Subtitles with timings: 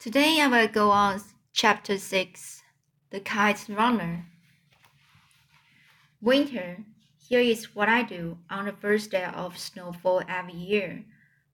[0.00, 1.20] Today I will go on
[1.52, 2.62] chapter 6
[3.10, 4.26] The Kite Runner.
[6.20, 6.84] Winter,
[7.28, 11.04] here is what I do on the first day of snowfall every year.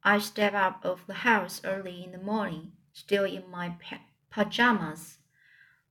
[0.03, 3.77] I step out of the house early in the morning, still in my
[4.29, 5.17] pajamas,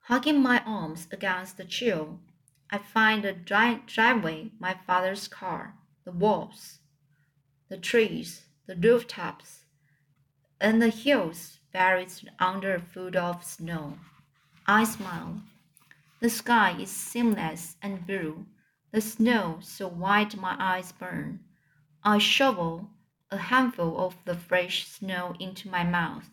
[0.02, 2.20] hugging my arms against the chill.
[2.70, 5.74] I find the dry driveway, my father's car,
[6.06, 6.78] the walls,
[7.70, 9.66] the trees, the rooftops,
[10.62, 13.98] and the hills buried under a foot of snow.
[14.66, 15.42] I smile.
[16.22, 18.46] The sky is seamless and blue,
[18.92, 21.42] the snow so white my eyes burn.
[22.04, 22.90] I shovel
[23.32, 26.30] a handful of the fresh snow into my mouth,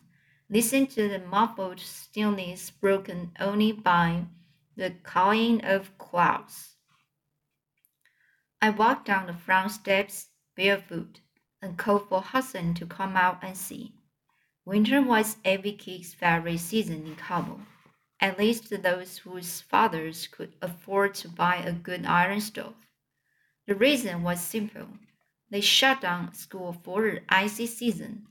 [0.49, 4.25] listen to the muffled stillness broken only by
[4.77, 6.75] the cawing of clouds.
[8.61, 11.21] I walk down the front steps barefoot
[11.61, 13.95] and call for Hassan to come out and see.
[14.63, 17.61] Winter was every kid's favorite season in Kabul,
[18.19, 22.75] at least those whose fathers could afford to buy a good iron stove.
[23.65, 24.87] The reason was simple.
[25.49, 28.27] They shut down school for the icy season.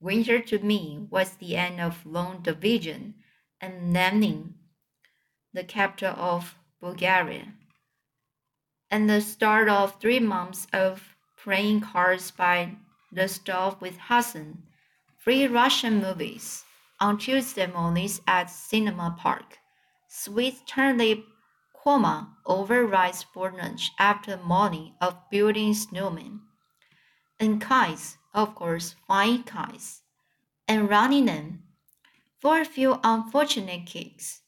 [0.00, 3.16] Winter to me was the end of long division
[3.60, 4.54] and Lemnin,
[5.52, 7.52] the capital of Bulgaria,
[8.90, 12.76] and the start of three months of playing cards by
[13.12, 14.62] the stove with Hassan
[15.24, 16.64] Free Russian movies
[17.00, 19.58] on Tuesday mornings at Cinema Park.
[20.06, 21.24] Sweet turnip
[21.74, 26.40] korma over rice for lunch after morning of building snowmen.
[27.40, 30.02] And kites, of course, fine kites.
[30.68, 31.62] And running them.
[32.38, 34.42] For a few unfortunate kids,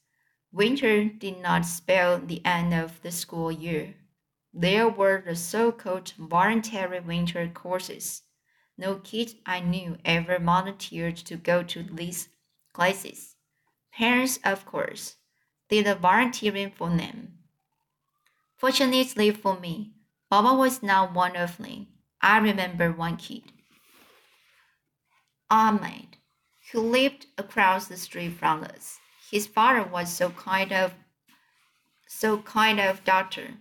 [0.52, 3.94] winter did not spell the end of the school year.
[4.52, 8.24] There were the so-called voluntary winter courses
[8.78, 12.28] no kid I knew ever volunteered to go to these
[12.72, 13.36] classes.
[13.92, 15.16] Parents, of course,
[15.68, 17.38] did the volunteering for them.
[18.56, 19.92] Fortunately for me,
[20.28, 21.88] Baba was not one of them.
[22.20, 23.52] I remember one kid,
[25.50, 26.18] Ahmed,
[26.72, 28.98] who lived across the street from us.
[29.30, 30.94] His father was so kind of
[32.08, 33.58] so kind of doctor,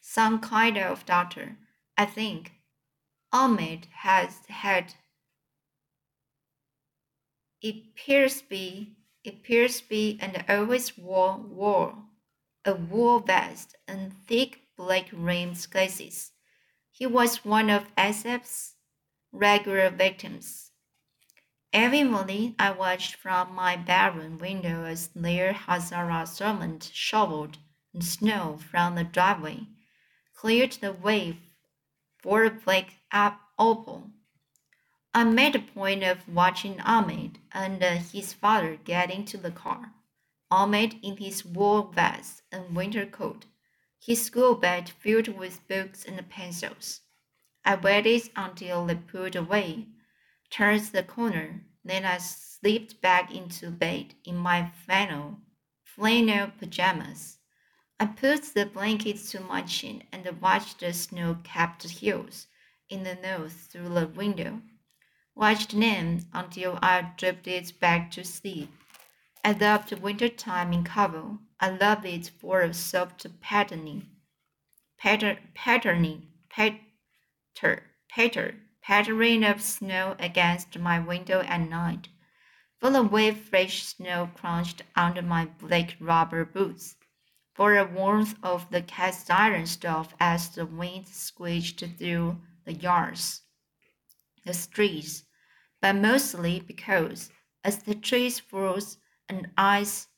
[0.00, 1.58] some kind of doctor,
[1.98, 2.53] I think.
[3.34, 4.94] Ahmed has had
[7.64, 8.92] epilepsy,
[9.26, 11.96] epilepsy and always wore, wore
[12.64, 16.30] a wool vest and thick black rimmed glasses.
[16.92, 18.76] He was one of Assef's
[19.32, 20.70] regular victims.
[21.72, 27.58] Every morning I watched from my bedroom window as their Hazara servant shoveled
[27.92, 29.66] and snow from the driveway,
[30.36, 31.40] cleared the way
[32.24, 32.94] for a black
[33.60, 34.10] Opel.
[35.12, 39.92] I made a point of watching Ahmed and uh, his father get into the car.
[40.50, 43.44] Ahmed in his wool vest and winter coat,
[44.00, 47.02] his school bag filled with books and pencils.
[47.62, 49.88] I waited until they pulled away,
[50.48, 55.40] turned the corner, then I slipped back into bed in my flannel,
[55.82, 57.33] flannel pajamas.
[58.00, 62.48] I put the blankets to my chin and watched the snow-capped hills
[62.88, 64.62] in the north through the window.
[65.36, 68.68] Watched them until I drifted back to sleep.
[69.44, 71.38] I loved winter time in Kabul.
[71.60, 74.08] I loved it for a soft patterning,
[74.98, 82.08] patter, patterning, patter, patter, pattering of snow against my window at night.
[82.80, 86.96] Full of way fresh snow crunched under my black rubber boots
[87.54, 93.42] for the warmth of the cast iron stove as the wind squeezed through the yards,
[94.44, 95.24] the streets,
[95.80, 97.30] but mostly because
[97.62, 98.98] as the trees froze
[99.28, 100.08] and ice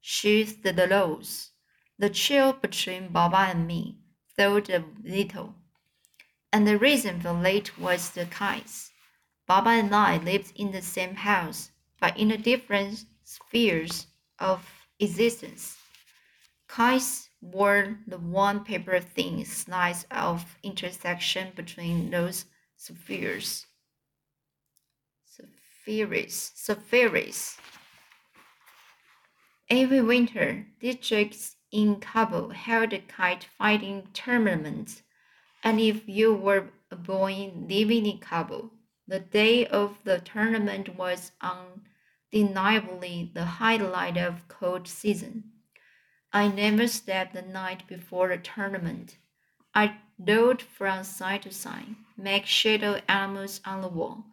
[0.00, 1.50] sheathed the lows,
[1.98, 3.98] the chill between Baba and me
[4.36, 5.54] thawed a little.
[6.52, 8.90] And the reason for late was the kites.
[9.46, 11.70] Baba and I lived in the same house,
[12.00, 14.06] but in different spheres
[14.38, 14.66] of
[14.98, 15.76] existence.
[16.72, 22.44] Kites were the one paper thin slice of intersection between those
[22.76, 23.66] spheres.
[25.26, 26.52] Spheres.
[26.54, 27.56] Spheres.
[29.68, 35.02] Every winter, districts in Kabul held a kite fighting tournament,
[35.64, 38.70] and if you were a boy living in Kabul,
[39.08, 41.32] the day of the tournament was
[42.32, 45.50] undeniably the highlight of cold season.
[46.32, 49.18] I never slept the night before the tournament.
[49.74, 54.24] I rode from side to side, make shadow animals on the wall,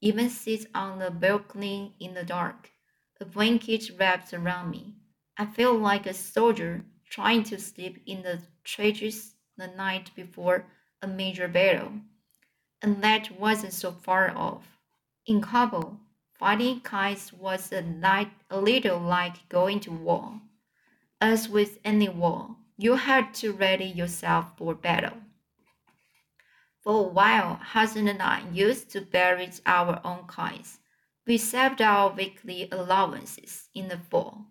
[0.00, 2.72] even sit on the balcony in the dark.
[3.20, 4.96] a blanket wrapped around me.
[5.38, 10.66] I felt like a soldier trying to sleep in the trenches the night before
[11.02, 12.00] a major battle.
[12.82, 14.78] And that wasn't so far off.
[15.26, 16.00] In Kabul,
[16.38, 20.40] fighting kites was a, light, a little like going to war.
[21.20, 25.18] As with any war, you had to ready yourself for battle.
[26.80, 30.78] For a while, Hassan and I used to bury our own coins.
[31.26, 34.46] We saved our weekly allowances in the fall,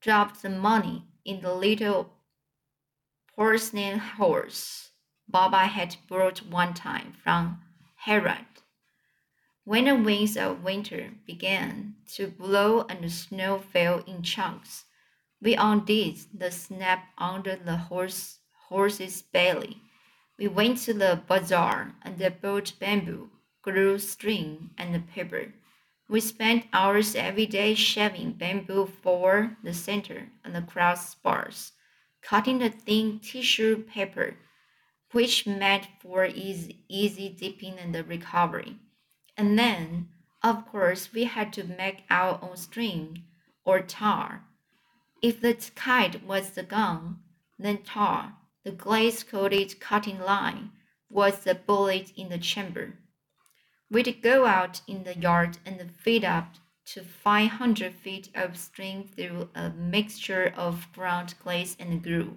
[0.00, 2.12] dropped the money in the little
[3.34, 4.90] porcelain horse
[5.30, 7.62] Baba had brought one time from
[8.04, 8.62] Herat.
[9.62, 14.86] When the winds of winter began to blow and the snow fell in chunks,
[15.42, 19.80] we undid the snap under the horse, horse's belly.
[20.38, 23.30] We went to the bazaar and bought bamboo,
[23.62, 25.54] glue, string, and paper.
[26.08, 31.72] We spent hours every day shaving bamboo for the center and the cross bars,
[32.20, 34.36] cutting the thin tissue paper,
[35.12, 38.76] which made for easy, easy dipping and recovery.
[39.36, 40.08] And then,
[40.42, 43.24] of course, we had to make our own string
[43.64, 44.44] or tar.
[45.22, 47.18] If the kite was the gun,
[47.58, 50.72] then tar, the glaze coated cutting line,
[51.10, 52.94] was the bullet in the chamber.
[53.90, 56.54] We'd go out in the yard and feed up
[56.86, 62.36] to 500 feet of string through a mixture of ground glaze and glue.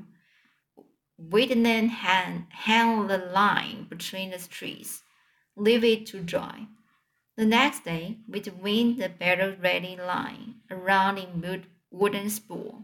[1.18, 5.03] We'd then hang, hang the line between the trees,
[5.56, 6.68] leave it to dry.
[7.36, 12.83] The next day, we'd wind the battle ready line around in wood, wooden spool.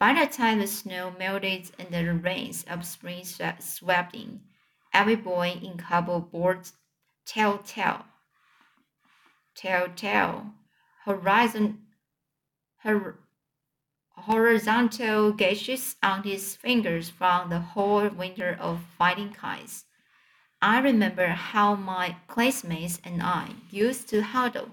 [0.00, 4.40] By the time the snow melted and the rains of spring swept in,
[4.92, 6.62] every boy in Kabul bore
[7.26, 8.06] telltale,
[9.54, 10.54] telltale,
[11.04, 11.86] horizon,
[12.78, 13.18] her,
[14.12, 19.84] horizontal gashes on his fingers from the whole winter of fighting kites.
[20.62, 24.70] I remember how my classmates and I used to huddle.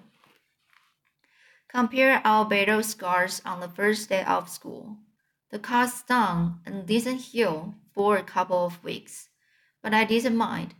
[1.75, 4.95] Compare our battle scars on the first day of school.
[5.51, 9.27] The car stung and didn't heal for a couple of weeks,
[9.83, 10.73] but I didn't mind.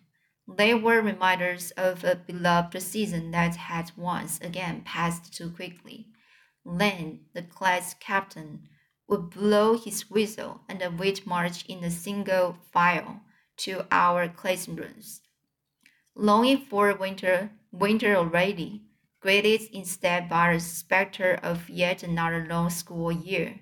[0.47, 6.07] They were reminders of a beloved season that had once again passed too quickly.
[6.65, 8.69] Then the class captain
[9.09, 13.19] would blow his whistle and we'd march in a single file
[13.57, 15.19] to our classrooms.
[16.15, 18.83] Longing for winter, winter already,
[19.25, 23.59] greeted instead by the specter of yet another long school year.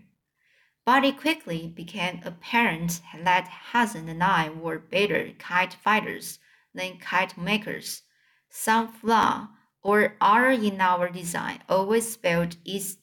[0.86, 6.40] But it quickly became apparent that Hassan and I were better kite fighters
[6.74, 8.02] than kite makers.
[8.50, 9.48] Some flaw
[9.82, 12.98] or error in our design always spelled its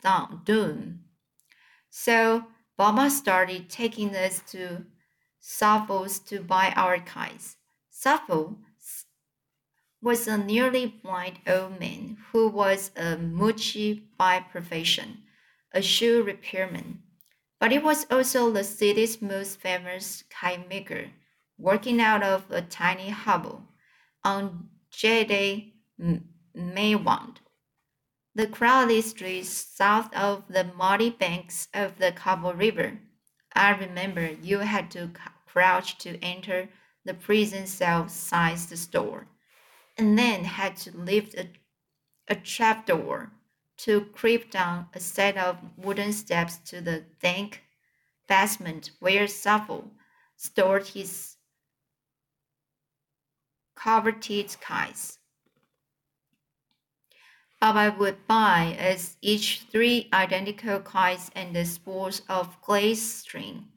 [0.45, 1.01] doom.
[1.89, 2.45] So
[2.77, 4.85] Baba started taking us to
[5.41, 7.57] Saifo's to buy our kites.
[7.89, 8.59] Sappho
[10.03, 15.19] was a nearly blind old man who was a moochie by profession,
[15.73, 17.03] a shoe repairman.
[17.59, 21.11] But he was also the city's most famous kite maker
[21.59, 23.63] working out of a tiny hovel
[24.25, 25.73] on Jadeh
[26.57, 27.37] Maywand.
[28.35, 32.99] The crowded streets south of the muddy banks of the Kabul River.
[33.55, 35.11] I remember you had to
[35.47, 36.69] crouch to enter
[37.05, 39.27] the prison cell sized store,
[40.01, 41.47] and then had to lift a,
[42.27, 43.31] a trapdoor
[43.77, 47.63] to creep down a set of wooden steps to the dank
[48.27, 49.91] basement where Saifo
[50.37, 51.37] stored his
[53.75, 55.19] coveted kites.
[57.61, 63.69] Baba would buy as each three identical kites and the spools of glaze string.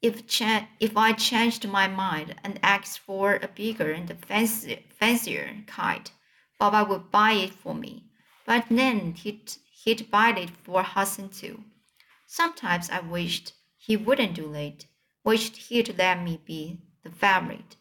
[0.00, 5.64] If, cha- if I changed my mind and asked for a bigger and fancier, fancier
[5.66, 6.12] kite,
[6.58, 8.04] Baba would buy it for me.
[8.46, 9.52] But then he'd,
[9.82, 11.64] he'd buy it for Hassan too.
[12.26, 14.86] Sometimes I wished he wouldn't do it,
[15.24, 17.76] wished he'd let me be the favorite.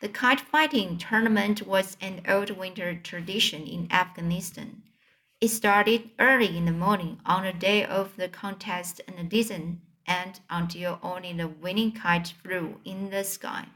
[0.00, 4.82] The kite fighting tournament was an old winter tradition in Afghanistan.
[5.40, 10.40] It started early in the morning on the day of the contest and didn't end
[10.50, 13.66] until only the winning kite flew in the sky.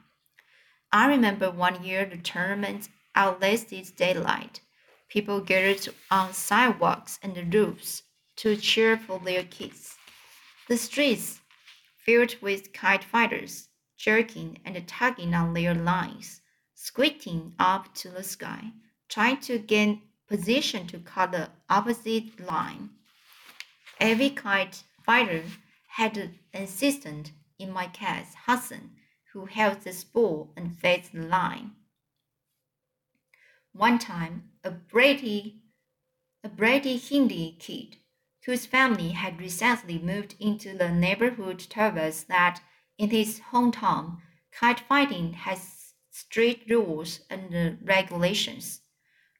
[0.90, 4.60] I remember one year the tournament outlasted daylight.
[5.08, 8.02] People gathered on sidewalks and the roofs
[8.36, 9.96] to cheer for their kids.
[10.68, 11.40] The streets
[12.04, 13.68] filled with kite fighters
[14.02, 16.40] jerking and tugging on their lines,
[16.74, 18.72] squinting up to the sky,
[19.08, 22.90] trying to gain position to cut the opposite line.
[24.00, 25.44] Every kite fighter
[25.96, 28.92] had an assistant, in my case, Hassan,
[29.32, 31.72] who held the spool and fed the line.
[33.72, 35.62] One time, a Brady,
[36.42, 37.98] a Brady Hindi kid,
[38.46, 42.62] whose family had recently moved into the neighborhood, told us that
[42.96, 44.16] in his hometown,
[44.50, 48.80] kite fighting has strict rules and regulations.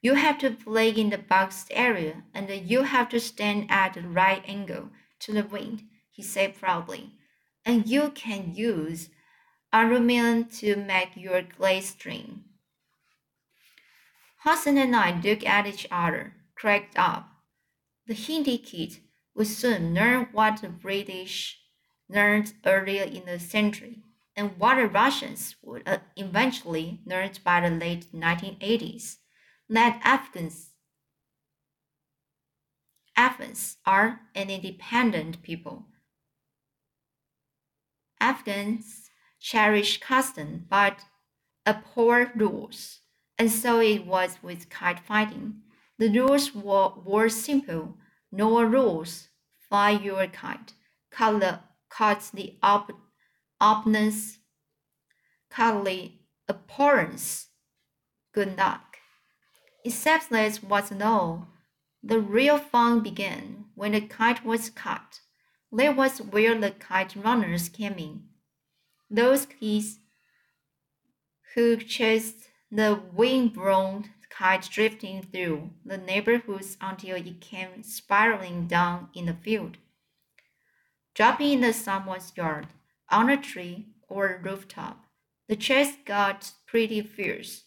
[0.02, 4.02] You have to play in the boxed area and you have to stand at the
[4.02, 4.90] right angle
[5.20, 7.14] to the wind, he said proudly.
[7.64, 9.10] And you can use
[9.72, 12.44] aluminum to make your glaze string.
[14.44, 17.28] Hassan and I looked at each other, cracked up.
[18.06, 18.98] The Hindi kid
[19.34, 21.60] would soon learn what the British
[22.08, 24.02] learned earlier in the century
[24.36, 29.16] and what the Russians would uh, eventually learn by the late 1980s
[29.68, 30.70] that Afghans
[33.16, 35.86] Afghans are an independent people.
[38.22, 39.10] Afghans
[39.40, 41.00] cherish custom but
[41.66, 43.00] abhor rules,
[43.36, 45.62] and so it was with kite fighting.
[45.98, 47.96] The rules were, were simple
[48.30, 49.28] no rules,
[49.68, 50.74] fly your kite,
[51.10, 51.60] cut the,
[51.90, 52.92] cut the op,
[53.60, 54.38] opponent's,
[55.56, 56.12] the
[56.48, 57.48] abhorrence.
[58.32, 58.98] Good luck.
[59.84, 61.48] Except that was no.
[62.04, 65.21] The real fun began when the kite was cut.
[65.72, 68.24] That was where the kite runners came in.
[69.10, 69.98] Those kids
[71.54, 79.26] who chased the wind-blown kite drifting through the neighborhoods until it came spiraling down in
[79.26, 79.78] the field.
[81.14, 82.68] Dropping into someone's yard,
[83.10, 85.04] on a tree, or a rooftop,
[85.48, 87.64] the chase got pretty fierce.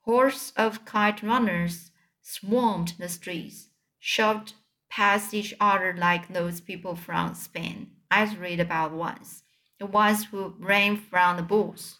[0.00, 1.90] Hordes of kite runners
[2.22, 3.68] swarmed the streets,
[3.98, 4.54] shoved
[4.94, 9.42] past each other like those people from Spain I read about once,
[9.80, 11.98] the ones who ran from the bulls.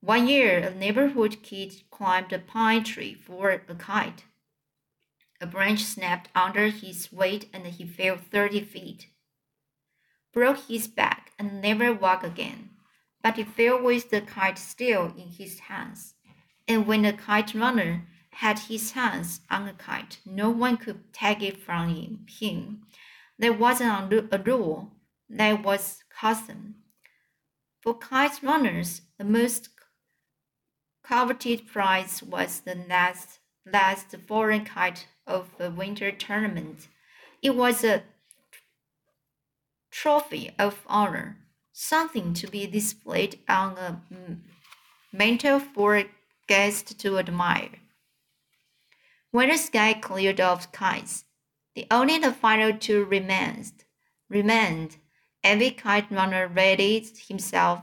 [0.00, 4.24] One year, a neighborhood kid climbed a pine tree for a kite.
[5.40, 9.06] A branch snapped under his weight and he fell 30 feet.
[10.34, 12.70] Broke his back and never walked again,
[13.22, 16.12] but he fell with the kite still in his hands.
[16.68, 21.42] And when the kite runner had his hands on a kite, no one could take
[21.42, 22.82] it from him.
[23.38, 24.92] There wasn't a rule,
[25.28, 26.76] that was custom.
[27.80, 29.70] For kite runners, the most
[31.02, 36.88] coveted prize was the last, last foreign kite of the winter tournament.
[37.42, 38.04] It was a
[39.90, 41.38] trophy of honor,
[41.72, 44.02] something to be displayed on a
[45.12, 46.04] mantle for
[46.46, 47.79] guests to admire.
[49.32, 51.24] When the sky cleared of kites,
[51.74, 53.84] the only the final two remained.
[54.28, 54.96] Remained.
[55.44, 57.82] Every kite runner readied himself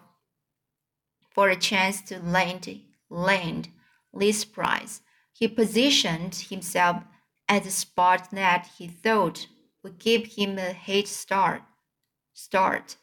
[1.29, 3.69] for a chance to land land
[4.13, 5.01] this prize.
[5.31, 7.03] He positioned himself
[7.47, 9.47] at the spot that he thought
[9.83, 11.61] would give him a head start.
[12.33, 12.97] Start.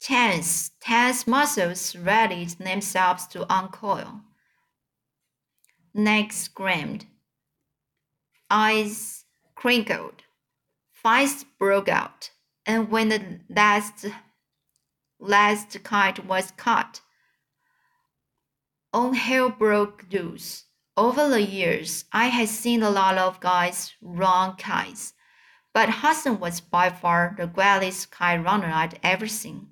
[0.00, 4.20] Tense, tense muscles readied themselves to uncoil.
[5.92, 7.06] Neck screamed.
[8.48, 10.22] Eyes crinkled.
[10.92, 12.30] Fists broke out.
[12.64, 14.06] And when the last
[15.18, 17.00] last kite was cut,
[18.92, 20.64] all hell broke loose.
[20.96, 25.14] Over the years, I had seen a lot of guys run kites,
[25.72, 29.68] but Hassan was by far the greatest kite runner I'd ever seen.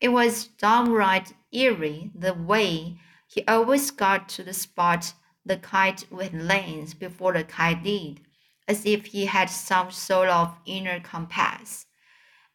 [0.00, 6.32] It was downright eerie the way he always got to the spot the kite would
[6.34, 8.20] land before the kite did,
[8.68, 11.86] as if he had some sort of inner compass.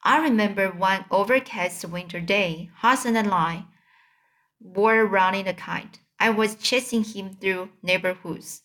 [0.03, 3.65] I remember one overcast winter day, Hassan and I
[4.59, 5.99] were running a kite.
[6.19, 8.63] I was chasing him through neighborhoods,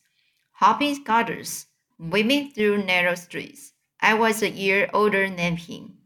[0.53, 1.67] hopping gutters,
[1.99, 3.73] weaving through narrow streets.
[4.01, 5.99] I was a year older than him.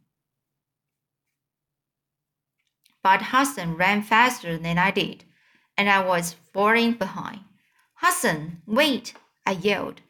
[3.03, 5.25] But Hassan ran faster than I did,
[5.77, 7.46] and I was falling behind.
[7.97, 9.15] Hassan, wait!
[9.45, 10.01] I yelled,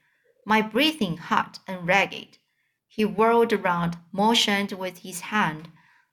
[0.45, 2.39] my breathing hot and ragged.
[2.89, 5.69] He whirled around, motioned with his hand,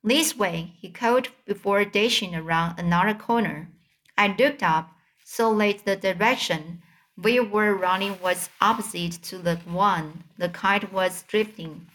[0.05, 3.69] this way, he called before dashing around another corner.
[4.17, 4.91] I looked up,
[5.23, 6.83] so that the direction
[7.15, 11.87] we were running was opposite to the one the kite was drifting.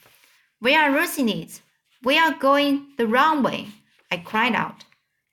[0.58, 1.60] We are losing it.
[2.02, 3.68] We are going the wrong way,
[4.10, 4.86] I cried out.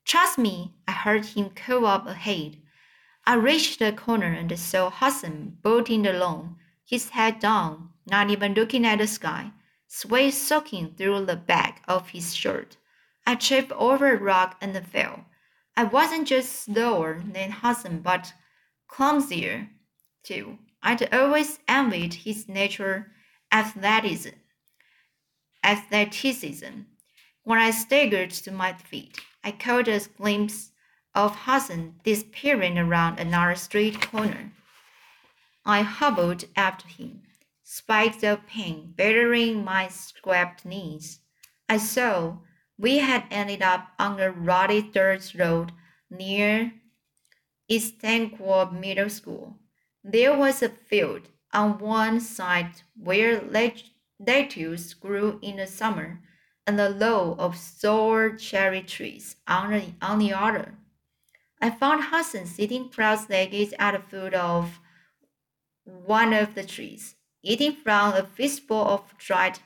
[0.04, 2.58] Trust me, I heard him call up ahead.
[3.28, 8.86] I reached the corner and saw Hassan bolting along, his head down, not even looking
[8.86, 9.50] at the sky,
[9.88, 12.76] sweat soaking through the back of his shirt.
[13.26, 15.24] I tripped over a rock and fell.
[15.76, 18.32] I wasn't just slower than Hassan, but
[18.86, 19.70] clumsier,
[20.22, 20.58] too.
[20.80, 23.06] I'd always envied his natural
[23.50, 24.36] athleticism.
[25.64, 26.82] athleticism.
[27.42, 30.70] When I staggered to my feet, I caught a glimpse
[31.16, 34.52] of Hassan disappearing around another street corner.
[35.64, 37.22] I hobbled after him,
[37.64, 41.20] spikes of pain battering my scraped knees.
[41.68, 42.36] I saw
[42.78, 45.72] we had ended up on a rutty dirt road
[46.10, 46.74] near
[47.70, 49.56] Istiqlal Middle School.
[50.04, 56.20] There was a field on one side where lettuce grew in the summer
[56.66, 60.74] and a row of sour cherry trees on the, on the other.
[61.60, 64.80] I found Hassan sitting cross-legged at the foot of
[65.84, 69.60] one of the trees, eating from a fistful of dried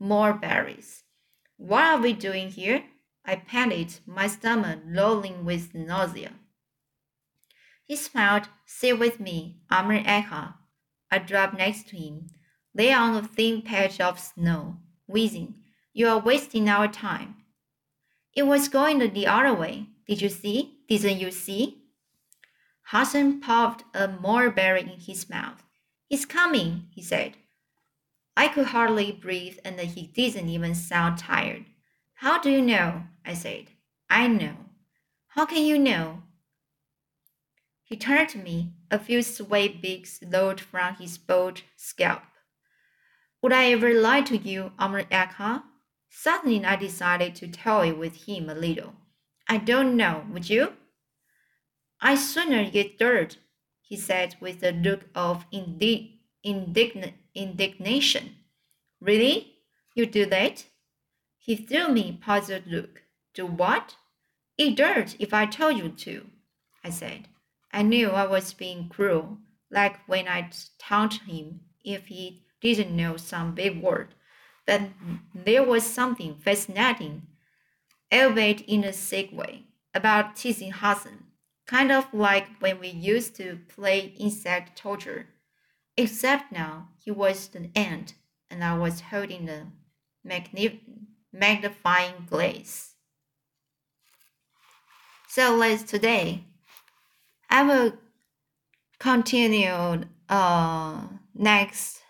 [0.00, 1.04] mulberries.
[1.56, 2.84] What are we doing here?
[3.24, 6.32] I panted, my stomach rolling with nausea.
[7.84, 10.56] He smiled, sit with me, Amir agha.
[11.10, 12.28] I dropped next to him,
[12.74, 15.54] lay on a thin patch of snow, wheezing.
[15.92, 17.36] You are wasting our time.
[18.34, 19.86] It was going the other way.
[20.06, 20.75] Did you see?
[20.88, 21.82] Didn't you see?
[22.90, 25.64] Hassan popped a mulberry in his mouth.
[26.08, 27.36] He's coming, he said.
[28.36, 31.64] I could hardly breathe and he didn't even sound tired.
[32.14, 33.02] How do you know?
[33.24, 33.70] I said.
[34.08, 34.56] I know.
[35.28, 36.22] How can you know?
[37.82, 42.22] He turned to me, a few sweat beads rolled from his bald scalp.
[43.42, 45.64] Would I ever lie to you, Amir agha?
[46.10, 48.94] Suddenly I decided to toy with him a little.
[49.48, 50.76] I don't know, would you?
[52.00, 53.36] I sooner get dirt,
[53.82, 58.36] he said with a look of indi- indign- indignation.
[59.00, 59.58] Really?
[59.94, 60.66] You do that?
[61.38, 63.02] He threw me a puzzled look.
[63.34, 63.96] Do what?
[64.58, 66.30] Eat dirt if I told you to,
[66.84, 67.28] I said.
[67.72, 69.38] I knew I was being cruel,
[69.70, 74.14] like when I taunted him if he didn't know some big word.
[74.66, 74.90] But
[75.34, 77.28] there was something fascinating,
[78.12, 79.64] albeit in a sick way,
[79.94, 81.24] about teasing Hassan,
[81.66, 85.28] kind of like when we used to play insect torture.
[85.96, 88.14] Except now he was an ant
[88.50, 89.72] and I was holding a
[91.32, 92.94] magnifying glass.
[95.28, 96.44] So let's today
[97.48, 97.94] I will
[98.98, 101.00] continue uh,
[101.34, 102.02] next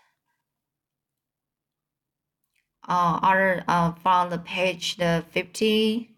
[2.87, 6.09] uh, other, uh, from the page the 50,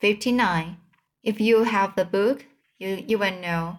[0.00, 0.76] 59.
[1.22, 2.44] If you have the book,
[2.78, 3.78] you, you will know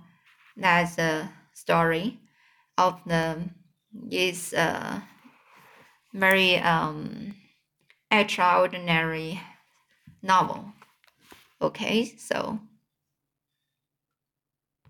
[0.56, 2.20] that's the story
[2.78, 3.50] of the
[4.10, 5.02] is uh,
[6.14, 7.36] very um,
[8.12, 9.42] extraordinary
[10.22, 10.74] novel.
[11.62, 12.60] Okay, so